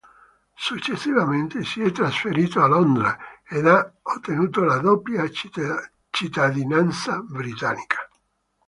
[0.57, 3.15] Successivamente si è trasferito a Londra
[3.47, 5.29] ed ha ottenuto la doppia
[6.09, 8.09] cittadinanza britannica.